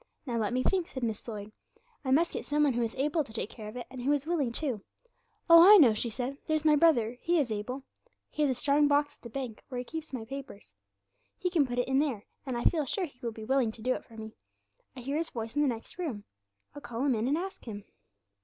[0.25, 1.51] Now let me think," said Miss Lloyd;
[2.03, 4.11] "I must get some one who is able to take care of it, and who
[4.13, 4.81] is willing too.
[5.47, 5.61] Oh!
[5.61, 7.83] I know," she said; "there's my brother he is able.
[8.31, 10.73] He has a strong box at the bank, where he keeps his papers;
[11.37, 13.83] he can put it in there, and I feel sure he will be willing to
[13.83, 14.33] do it for me.
[14.95, 16.23] I hear his voice in the next room;
[16.73, 17.83] I'll call him in, and ask him."'